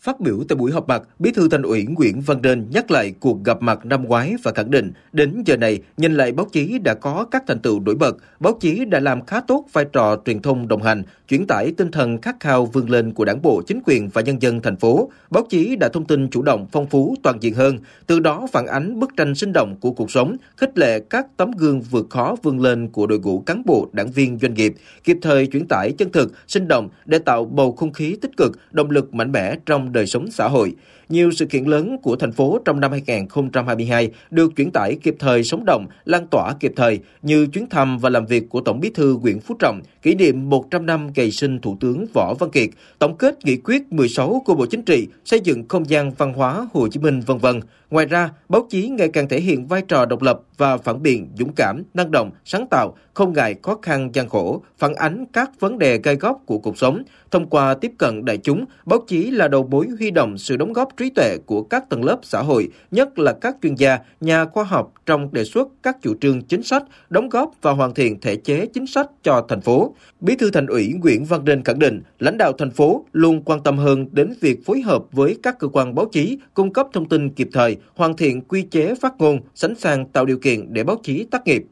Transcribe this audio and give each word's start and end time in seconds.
Phát 0.00 0.20
biểu 0.20 0.44
tại 0.48 0.56
buổi 0.56 0.72
họp 0.72 0.88
mặt, 0.88 1.02
Bí 1.18 1.32
thư 1.32 1.48
Thành 1.48 1.62
ủy 1.62 1.84
Nguyễn 1.84 2.20
Văn 2.20 2.42
Đền 2.42 2.66
nhắc 2.70 2.90
lại 2.90 3.14
cuộc 3.20 3.44
gặp 3.44 3.62
mặt 3.62 3.86
năm 3.86 4.04
ngoái 4.04 4.34
và 4.42 4.52
khẳng 4.52 4.70
định 4.70 4.92
đến 5.12 5.42
giờ 5.46 5.56
này, 5.56 5.82
nhìn 5.96 6.14
lại 6.14 6.32
báo 6.32 6.46
chí 6.52 6.78
đã 6.78 6.94
có 6.94 7.26
các 7.30 7.44
thành 7.46 7.60
tựu 7.60 7.80
nổi 7.80 7.94
bật, 7.94 8.16
báo 8.40 8.58
chí 8.60 8.84
đã 8.84 9.00
làm 9.00 9.26
khá 9.26 9.40
tốt 9.40 9.64
vai 9.72 9.84
trò 9.92 10.16
truyền 10.24 10.42
thông 10.42 10.68
đồng 10.68 10.82
hành, 10.82 11.02
chuyển 11.30 11.46
tải 11.46 11.72
tinh 11.76 11.90
thần 11.90 12.20
khát 12.20 12.36
khao 12.40 12.66
vươn 12.66 12.90
lên 12.90 13.12
của 13.12 13.24
Đảng 13.24 13.42
bộ, 13.42 13.62
chính 13.66 13.80
quyền 13.84 14.08
và 14.08 14.22
nhân 14.22 14.42
dân 14.42 14.62
thành 14.62 14.76
phố. 14.76 15.10
Báo 15.30 15.46
chí 15.50 15.76
đã 15.76 15.88
thông 15.88 16.06
tin 16.06 16.28
chủ 16.28 16.42
động, 16.42 16.66
phong 16.72 16.86
phú, 16.86 17.14
toàn 17.22 17.36
diện 17.40 17.54
hơn, 17.54 17.78
từ 18.06 18.20
đó 18.20 18.46
phản 18.52 18.66
ánh 18.66 19.00
bức 19.00 19.10
tranh 19.16 19.34
sinh 19.34 19.52
động 19.52 19.76
của 19.80 19.90
cuộc 19.90 20.10
sống, 20.10 20.36
khích 20.56 20.78
lệ 20.78 21.00
các 21.10 21.26
tấm 21.36 21.50
gương 21.50 21.80
vượt 21.80 22.06
khó 22.10 22.36
vươn 22.42 22.60
lên 22.60 22.88
của 22.88 23.06
đội 23.06 23.18
ngũ 23.18 23.40
cán 23.40 23.62
bộ, 23.66 23.88
đảng 23.92 24.10
viên, 24.10 24.38
doanh 24.38 24.54
nghiệp, 24.54 24.74
kịp 25.04 25.16
thời 25.22 25.46
chuyển 25.46 25.68
tải 25.68 25.92
chân 25.92 26.12
thực, 26.12 26.32
sinh 26.48 26.68
động 26.68 26.88
để 27.04 27.18
tạo 27.18 27.44
bầu 27.44 27.72
không 27.72 27.92
khí 27.92 28.16
tích 28.20 28.36
cực, 28.36 28.58
động 28.70 28.90
lực 28.90 29.14
mạnh 29.14 29.32
mẽ 29.32 29.56
trong 29.66 29.92
đời 29.92 30.06
sống 30.06 30.30
xã 30.30 30.48
hội. 30.48 30.74
Nhiều 31.08 31.30
sự 31.30 31.46
kiện 31.46 31.64
lớn 31.64 31.96
của 32.02 32.16
thành 32.16 32.32
phố 32.32 32.58
trong 32.64 32.80
năm 32.80 32.90
2022 32.90 34.10
được 34.30 34.56
chuyển 34.56 34.70
tải 34.70 34.96
kịp 35.02 35.16
thời 35.18 35.44
sống 35.44 35.64
động, 35.66 35.86
lan 36.04 36.26
tỏa 36.26 36.54
kịp 36.60 36.72
thời 36.76 36.98
như 37.22 37.46
chuyến 37.46 37.66
thăm 37.68 37.98
và 37.98 38.10
làm 38.10 38.26
việc 38.26 38.48
của 38.48 38.60
Tổng 38.60 38.80
Bí 38.80 38.90
thư 38.94 39.16
Nguyễn 39.22 39.40
Phú 39.40 39.54
Trọng, 39.58 39.80
kỷ 40.02 40.14
niệm 40.14 40.50
100 40.50 40.86
năm 40.86 41.12
ngày 41.20 41.30
sinh 41.30 41.58
Thủ 41.58 41.76
tướng 41.80 42.06
Võ 42.14 42.34
Văn 42.34 42.50
Kiệt, 42.50 42.70
tổng 42.98 43.16
kết 43.16 43.44
nghị 43.44 43.56
quyết 43.56 43.92
16 43.92 44.42
của 44.46 44.54
Bộ 44.54 44.66
Chính 44.66 44.82
trị 44.82 45.08
xây 45.24 45.40
dựng 45.40 45.68
không 45.68 45.88
gian 45.88 46.12
văn 46.18 46.32
hóa 46.32 46.68
Hồ 46.72 46.88
Chí 46.88 47.00
Minh 47.00 47.20
vân 47.26 47.38
vân. 47.38 47.60
Ngoài 47.90 48.06
ra, 48.06 48.30
báo 48.48 48.66
chí 48.70 48.88
ngày 48.88 49.08
càng 49.08 49.28
thể 49.28 49.40
hiện 49.40 49.66
vai 49.66 49.82
trò 49.88 50.04
độc 50.04 50.22
lập 50.22 50.40
và 50.56 50.76
phản 50.76 51.02
biện 51.02 51.28
dũng 51.38 51.52
cảm, 51.56 51.82
năng 51.94 52.10
động, 52.10 52.30
sáng 52.44 52.66
tạo, 52.70 52.96
không 53.14 53.32
ngại 53.32 53.54
khó 53.62 53.78
khăn 53.82 54.10
gian 54.12 54.28
khổ, 54.28 54.62
phản 54.78 54.94
ánh 54.94 55.24
các 55.32 55.50
vấn 55.60 55.78
đề 55.78 55.98
gai 56.02 56.16
góc 56.16 56.40
của 56.46 56.58
cuộc 56.58 56.78
sống. 56.78 57.02
Thông 57.30 57.46
qua 57.46 57.74
tiếp 57.74 57.92
cận 57.98 58.24
đại 58.24 58.38
chúng, 58.38 58.64
báo 58.86 58.98
chí 59.06 59.30
là 59.30 59.48
đầu 59.48 59.68
mối 59.70 59.86
huy 59.98 60.10
động 60.10 60.38
sự 60.38 60.56
đóng 60.56 60.72
góp 60.72 60.96
trí 60.96 61.10
tuệ 61.10 61.36
của 61.46 61.62
các 61.62 61.88
tầng 61.90 62.04
lớp 62.04 62.18
xã 62.22 62.42
hội, 62.42 62.68
nhất 62.90 63.18
là 63.18 63.32
các 63.32 63.56
chuyên 63.62 63.74
gia, 63.74 63.98
nhà 64.20 64.44
khoa 64.44 64.64
học 64.64 64.92
trong 65.06 65.32
đề 65.32 65.44
xuất 65.44 65.68
các 65.82 65.96
chủ 66.02 66.14
trương 66.20 66.42
chính 66.42 66.62
sách, 66.62 66.82
đóng 67.10 67.28
góp 67.28 67.52
và 67.62 67.72
hoàn 67.72 67.94
thiện 67.94 68.20
thể 68.20 68.36
chế 68.36 68.66
chính 68.66 68.86
sách 68.86 69.06
cho 69.22 69.44
thành 69.48 69.60
phố. 69.60 69.94
Bí 70.20 70.36
thư 70.36 70.50
Thành 70.50 70.66
ủy 70.66 70.92
Nguyễn 71.02 71.09
Văn 71.18 71.44
Nên 71.44 71.64
khẳng 71.64 71.78
định, 71.78 72.02
lãnh 72.18 72.38
đạo 72.38 72.52
thành 72.58 72.70
phố 72.70 73.04
luôn 73.12 73.42
quan 73.44 73.62
tâm 73.62 73.78
hơn 73.78 74.06
đến 74.12 74.34
việc 74.40 74.66
phối 74.66 74.80
hợp 74.80 75.02
với 75.12 75.38
các 75.42 75.58
cơ 75.58 75.68
quan 75.68 75.94
báo 75.94 76.06
chí, 76.12 76.38
cung 76.54 76.72
cấp 76.72 76.86
thông 76.92 77.08
tin 77.08 77.30
kịp 77.30 77.48
thời, 77.52 77.76
hoàn 77.94 78.16
thiện 78.16 78.40
quy 78.40 78.62
chế 78.62 78.94
phát 79.00 79.14
ngôn, 79.18 79.40
sẵn 79.54 79.74
sàng 79.74 80.06
tạo 80.06 80.24
điều 80.24 80.38
kiện 80.38 80.72
để 80.72 80.84
báo 80.84 80.96
chí 81.02 81.24
tác 81.30 81.46
nghiệp. 81.46 81.62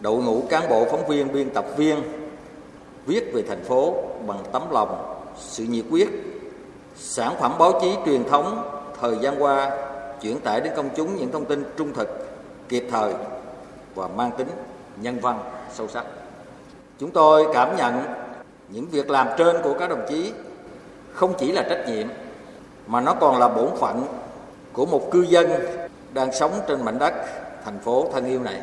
Đội 0.00 0.22
ngũ 0.22 0.42
cán 0.50 0.70
bộ 0.70 0.86
phóng 0.90 1.08
viên, 1.08 1.32
biên 1.32 1.50
tập 1.50 1.64
viên 1.76 1.98
viết 3.06 3.24
về 3.34 3.42
thành 3.48 3.64
phố 3.64 3.94
bằng 4.26 4.38
tấm 4.52 4.62
lòng, 4.72 5.16
sự 5.38 5.64
nhiệt 5.64 5.84
huyết, 5.90 6.08
sản 6.96 7.34
phẩm 7.40 7.52
báo 7.58 7.78
chí 7.82 7.88
truyền 8.06 8.24
thống 8.24 8.68
thời 9.00 9.16
gian 9.22 9.42
qua 9.42 9.70
chuyển 10.22 10.40
tải 10.40 10.60
đến 10.60 10.72
công 10.76 10.88
chúng 10.96 11.16
những 11.16 11.32
thông 11.32 11.44
tin 11.44 11.64
trung 11.76 11.92
thực, 11.94 12.08
kịp 12.68 12.84
thời 12.90 13.14
và 13.94 14.08
mang 14.08 14.30
tính 14.38 14.48
nhân 15.00 15.18
văn 15.20 15.38
sâu 15.74 15.88
sắc. 15.88 16.04
Chúng 17.00 17.10
tôi 17.10 17.46
cảm 17.54 17.76
nhận 17.76 18.23
những 18.68 18.86
việc 18.88 19.10
làm 19.10 19.28
trên 19.38 19.56
của 19.62 19.74
các 19.78 19.90
đồng 19.90 20.06
chí 20.08 20.32
không 21.12 21.34
chỉ 21.38 21.52
là 21.52 21.62
trách 21.62 21.84
nhiệm, 21.88 22.08
mà 22.86 23.00
nó 23.00 23.14
còn 23.14 23.38
là 23.38 23.48
bổn 23.48 23.68
phận 23.80 24.06
của 24.72 24.86
một 24.86 25.10
cư 25.10 25.22
dân 25.22 25.50
đang 26.12 26.32
sống 26.32 26.52
trên 26.68 26.84
mảnh 26.84 26.98
đất 26.98 27.14
thành 27.64 27.78
phố 27.78 28.10
thân 28.12 28.26
yêu 28.26 28.40
này. 28.42 28.60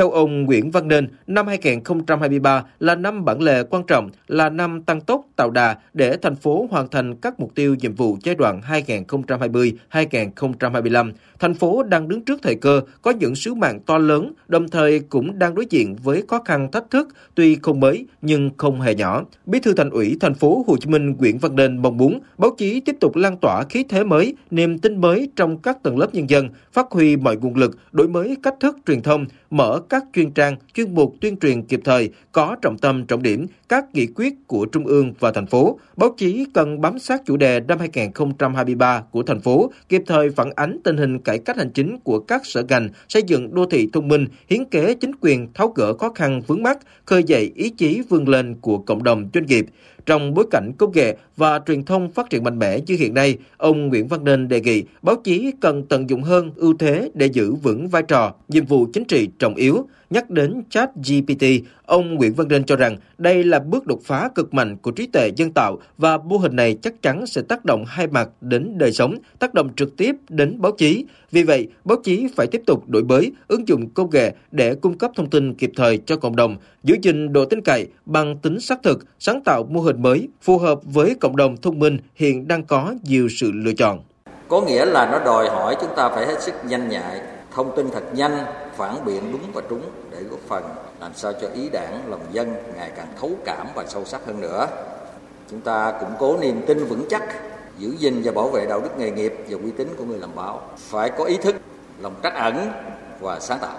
Theo 0.00 0.10
ông 0.10 0.44
Nguyễn 0.44 0.70
Văn 0.70 0.88
Nên, 0.88 1.08
năm 1.26 1.46
2023 1.46 2.64
là 2.78 2.94
năm 2.94 3.24
bản 3.24 3.42
lề 3.42 3.62
quan 3.70 3.82
trọng, 3.86 4.10
là 4.28 4.50
năm 4.50 4.82
tăng 4.82 5.00
tốc 5.00 5.24
tạo 5.36 5.50
đà 5.50 5.76
để 5.94 6.16
thành 6.22 6.36
phố 6.36 6.66
hoàn 6.70 6.88
thành 6.88 7.16
các 7.16 7.40
mục 7.40 7.54
tiêu 7.54 7.74
nhiệm 7.74 7.94
vụ 7.94 8.16
giai 8.22 8.34
đoạn 8.34 8.60
2020-2025. 8.70 11.12
Thành 11.38 11.54
phố 11.54 11.82
đang 11.82 12.08
đứng 12.08 12.24
trước 12.24 12.42
thời 12.42 12.54
cơ, 12.54 12.80
có 13.02 13.10
những 13.10 13.34
sứ 13.34 13.54
mạng 13.54 13.80
to 13.86 13.98
lớn, 13.98 14.32
đồng 14.48 14.68
thời 14.68 15.00
cũng 15.00 15.38
đang 15.38 15.54
đối 15.54 15.66
diện 15.70 15.96
với 16.02 16.22
khó 16.28 16.42
khăn 16.44 16.70
thách 16.70 16.90
thức, 16.90 17.08
tuy 17.34 17.56
không 17.62 17.80
mới 17.80 18.06
nhưng 18.22 18.50
không 18.56 18.80
hề 18.80 18.94
nhỏ. 18.94 19.24
Bí 19.46 19.60
thư 19.60 19.74
Thành 19.74 19.90
ủy 19.90 20.16
thành 20.20 20.34
phố 20.34 20.64
Hồ 20.66 20.76
Chí 20.76 20.88
Minh 20.88 21.16
Nguyễn 21.16 21.38
Văn 21.38 21.56
Nên 21.56 21.82
mong 21.82 21.96
muốn 21.96 22.20
báo 22.38 22.50
chí 22.58 22.80
tiếp 22.80 22.96
tục 23.00 23.16
lan 23.16 23.36
tỏa 23.36 23.64
khí 23.70 23.84
thế 23.88 24.04
mới, 24.04 24.34
niềm 24.50 24.78
tin 24.78 25.00
mới 25.00 25.28
trong 25.36 25.58
các 25.58 25.82
tầng 25.82 25.98
lớp 25.98 26.14
nhân 26.14 26.30
dân, 26.30 26.48
phát 26.72 26.86
huy 26.90 27.16
mọi 27.16 27.36
nguồn 27.36 27.56
lực, 27.56 27.78
đổi 27.92 28.08
mới 28.08 28.36
cách 28.42 28.54
thức 28.60 28.76
truyền 28.86 29.02
thông, 29.02 29.26
mở 29.50 29.80
các 29.90 30.04
chuyên 30.14 30.30
trang, 30.30 30.56
chuyên 30.74 30.94
mục 30.94 31.14
tuyên 31.20 31.36
truyền 31.36 31.62
kịp 31.62 31.80
thời, 31.84 32.10
có 32.32 32.56
trọng 32.62 32.78
tâm 32.78 33.06
trọng 33.06 33.22
điểm, 33.22 33.46
các 33.68 33.84
nghị 33.94 34.06
quyết 34.06 34.34
của 34.46 34.66
Trung 34.66 34.86
ương 34.86 35.14
và 35.18 35.32
thành 35.32 35.46
phố. 35.46 35.78
Báo 35.96 36.14
chí 36.16 36.46
cần 36.54 36.80
bám 36.80 36.98
sát 36.98 37.22
chủ 37.26 37.36
đề 37.36 37.60
năm 37.60 37.78
2023 37.78 39.02
của 39.10 39.22
thành 39.22 39.40
phố, 39.40 39.70
kịp 39.88 40.02
thời 40.06 40.30
phản 40.30 40.50
ánh 40.56 40.78
tình 40.84 40.96
hình 40.96 41.18
cải 41.18 41.38
cách 41.38 41.56
hành 41.56 41.70
chính 41.70 41.98
của 42.04 42.20
các 42.20 42.46
sở 42.46 42.62
ngành, 42.68 42.88
xây 43.08 43.22
dựng 43.22 43.54
đô 43.54 43.66
thị 43.66 43.88
thông 43.92 44.08
minh, 44.08 44.26
hiến 44.50 44.64
kế 44.64 44.94
chính 44.94 45.12
quyền 45.20 45.52
tháo 45.52 45.68
gỡ 45.68 45.94
khó 45.94 46.10
khăn 46.14 46.42
vướng 46.46 46.62
mắt, 46.62 46.78
khơi 47.04 47.24
dậy 47.24 47.52
ý 47.54 47.70
chí 47.70 48.02
vươn 48.08 48.28
lên 48.28 48.54
của 48.60 48.78
cộng 48.78 49.02
đồng 49.02 49.30
doanh 49.34 49.46
nghiệp. 49.46 49.66
Trong 50.06 50.34
bối 50.34 50.46
cảnh 50.50 50.72
công 50.78 50.92
nghệ 50.92 51.16
và 51.36 51.60
truyền 51.66 51.84
thông 51.84 52.12
phát 52.12 52.30
triển 52.30 52.44
mạnh 52.44 52.58
mẽ 52.58 52.80
như 52.86 52.96
hiện 52.96 53.14
nay, 53.14 53.38
ông 53.56 53.88
Nguyễn 53.88 54.08
Văn 54.08 54.24
Nên 54.24 54.48
đề 54.48 54.60
nghị 54.60 54.84
báo 55.02 55.16
chí 55.24 55.52
cần 55.60 55.86
tận 55.88 56.10
dụng 56.10 56.22
hơn 56.22 56.50
ưu 56.56 56.74
thế 56.78 57.10
để 57.14 57.26
giữ 57.26 57.54
vững 57.54 57.88
vai 57.88 58.02
trò, 58.02 58.34
nhiệm 58.48 58.66
vụ 58.66 58.86
chính 58.92 59.04
trị 59.04 59.28
trọng 59.38 59.54
yếu. 59.54 59.69
Nhắc 60.10 60.30
đến 60.30 60.62
chat 60.70 60.90
GPT, 60.96 61.44
ông 61.86 62.14
Nguyễn 62.14 62.34
Văn 62.34 62.48
Nên 62.48 62.64
cho 62.64 62.76
rằng 62.76 62.96
đây 63.18 63.44
là 63.44 63.58
bước 63.58 63.86
đột 63.86 64.00
phá 64.04 64.28
cực 64.34 64.54
mạnh 64.54 64.76
của 64.76 64.90
trí 64.90 65.06
tuệ 65.06 65.30
nhân 65.36 65.52
tạo 65.52 65.78
và 65.98 66.18
mô 66.18 66.36
hình 66.36 66.56
này 66.56 66.76
chắc 66.82 67.02
chắn 67.02 67.26
sẽ 67.26 67.42
tác 67.42 67.64
động 67.64 67.84
hai 67.88 68.06
mặt 68.06 68.28
đến 68.40 68.78
đời 68.78 68.92
sống, 68.92 69.14
tác 69.38 69.54
động 69.54 69.70
trực 69.76 69.96
tiếp 69.96 70.14
đến 70.28 70.60
báo 70.60 70.72
chí. 70.72 71.04
Vì 71.30 71.42
vậy, 71.42 71.68
báo 71.84 71.98
chí 72.04 72.26
phải 72.36 72.46
tiếp 72.46 72.62
tục 72.66 72.88
đổi 72.88 73.04
mới, 73.04 73.32
ứng 73.48 73.68
dụng 73.68 73.90
công 73.90 74.10
nghệ 74.10 74.34
để 74.50 74.74
cung 74.74 74.98
cấp 74.98 75.10
thông 75.16 75.30
tin 75.30 75.54
kịp 75.54 75.70
thời 75.76 75.98
cho 75.98 76.16
cộng 76.16 76.36
đồng, 76.36 76.56
giữ 76.82 76.96
gìn 77.02 77.32
độ 77.32 77.44
tin 77.44 77.60
cậy 77.60 77.86
bằng 78.06 78.38
tính 78.38 78.60
xác 78.60 78.82
thực, 78.82 79.06
sáng 79.18 79.40
tạo 79.44 79.62
mô 79.70 79.80
hình 79.80 80.02
mới 80.02 80.28
phù 80.42 80.58
hợp 80.58 80.80
với 80.84 81.14
cộng 81.20 81.36
đồng 81.36 81.56
thông 81.56 81.78
minh 81.78 81.98
hiện 82.14 82.48
đang 82.48 82.64
có 82.64 82.94
nhiều 83.04 83.28
sự 83.40 83.52
lựa 83.52 83.72
chọn. 83.72 84.00
Có 84.48 84.60
nghĩa 84.60 84.84
là 84.84 85.10
nó 85.12 85.24
đòi 85.24 85.48
hỏi 85.48 85.76
chúng 85.80 85.90
ta 85.96 86.08
phải 86.08 86.26
hết 86.26 86.42
sức 86.42 86.54
nhanh 86.68 86.88
nhạy, 86.88 87.20
thông 87.54 87.76
tin 87.76 87.90
thật 87.90 88.02
nhanh, 88.12 88.44
phản 88.76 89.04
biện 89.04 89.32
đúng 89.32 89.52
và 89.52 89.62
trúng 89.68 89.82
để 90.10 90.22
góp 90.22 90.40
phần 90.48 90.64
làm 91.00 91.14
sao 91.14 91.32
cho 91.40 91.48
ý 91.54 91.68
đảng, 91.68 92.02
lòng 92.08 92.20
dân 92.32 92.54
ngày 92.76 92.90
càng 92.96 93.06
thấu 93.20 93.30
cảm 93.44 93.66
và 93.74 93.84
sâu 93.88 94.04
sắc 94.04 94.20
hơn 94.26 94.40
nữa. 94.40 94.66
Chúng 95.50 95.60
ta 95.60 95.92
củng 96.00 96.14
cố 96.18 96.36
niềm 96.40 96.62
tin 96.66 96.84
vững 96.84 97.04
chắc, 97.10 97.22
giữ 97.78 97.94
gìn 97.98 98.22
và 98.24 98.32
bảo 98.32 98.48
vệ 98.48 98.66
đạo 98.66 98.80
đức 98.80 98.98
nghề 98.98 99.10
nghiệp 99.10 99.34
và 99.48 99.58
uy 99.64 99.70
tín 99.70 99.88
của 99.98 100.04
người 100.04 100.18
làm 100.18 100.30
báo. 100.34 100.60
Phải 100.76 101.10
có 101.10 101.24
ý 101.24 101.36
thức, 101.36 101.56
lòng 101.98 102.14
trắc 102.22 102.34
ẩn 102.34 102.72
và 103.20 103.40
sáng 103.40 103.58
tạo. 103.58 103.76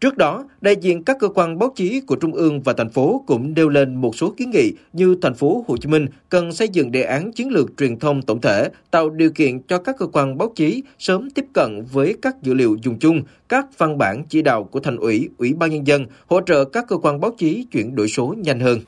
Trước 0.00 0.16
đó, 0.16 0.44
đại 0.60 0.76
diện 0.80 1.04
các 1.04 1.16
cơ 1.20 1.28
quan 1.28 1.58
báo 1.58 1.72
chí 1.76 2.00
của 2.00 2.16
Trung 2.16 2.32
ương 2.32 2.60
và 2.62 2.72
thành 2.72 2.88
phố 2.88 3.24
cũng 3.26 3.54
nêu 3.54 3.68
lên 3.68 3.94
một 3.94 4.16
số 4.16 4.34
kiến 4.36 4.50
nghị 4.50 4.72
như 4.92 5.16
thành 5.22 5.34
phố 5.34 5.64
Hồ 5.68 5.76
Chí 5.76 5.88
Minh 5.88 6.06
cần 6.28 6.52
xây 6.52 6.68
dựng 6.68 6.92
đề 6.92 7.02
án 7.02 7.32
chiến 7.32 7.50
lược 7.50 7.76
truyền 7.76 7.98
thông 7.98 8.22
tổng 8.22 8.40
thể, 8.40 8.68
tạo 8.90 9.10
điều 9.10 9.30
kiện 9.30 9.62
cho 9.62 9.78
các 9.78 9.96
cơ 9.98 10.06
quan 10.06 10.38
báo 10.38 10.52
chí 10.54 10.82
sớm 10.98 11.30
tiếp 11.30 11.44
cận 11.52 11.84
với 11.92 12.16
các 12.22 12.42
dữ 12.42 12.54
liệu 12.54 12.76
dùng 12.82 12.98
chung, 12.98 13.22
các 13.48 13.78
văn 13.78 13.98
bản 13.98 14.24
chỉ 14.28 14.42
đạo 14.42 14.64
của 14.64 14.80
thành 14.80 14.96
ủy, 14.96 15.28
ủy 15.38 15.52
ban 15.52 15.70
nhân 15.70 15.86
dân, 15.86 16.06
hỗ 16.26 16.40
trợ 16.40 16.64
các 16.64 16.84
cơ 16.88 16.96
quan 16.96 17.20
báo 17.20 17.30
chí 17.38 17.66
chuyển 17.72 17.94
đổi 17.94 18.08
số 18.08 18.34
nhanh 18.38 18.60
hơn. 18.60 18.78